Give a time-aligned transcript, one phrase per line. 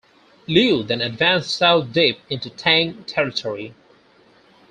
[0.47, 3.75] Liu then advanced south deep into Tang territory.